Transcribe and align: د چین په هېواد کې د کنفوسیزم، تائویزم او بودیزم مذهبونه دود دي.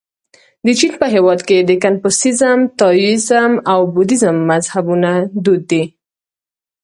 د 0.65 0.67
چین 0.79 0.93
په 1.01 1.07
هېواد 1.13 1.39
کې 1.47 1.57
د 1.69 1.71
کنفوسیزم، 1.83 2.59
تائویزم 2.79 3.51
او 3.71 3.79
بودیزم 3.93 4.37
مذهبونه 4.49 5.11
دود 5.43 5.63
دي. 5.71 5.83